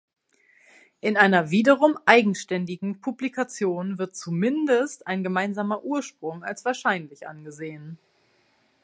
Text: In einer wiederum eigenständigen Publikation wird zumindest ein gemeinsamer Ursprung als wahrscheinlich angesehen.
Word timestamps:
In 0.99 1.15
einer 1.15 1.51
wiederum 1.51 1.95
eigenständigen 2.07 3.01
Publikation 3.01 3.99
wird 3.99 4.15
zumindest 4.15 5.05
ein 5.05 5.21
gemeinsamer 5.21 5.83
Ursprung 5.83 6.43
als 6.43 6.65
wahrscheinlich 6.65 7.27
angesehen. 7.27 7.99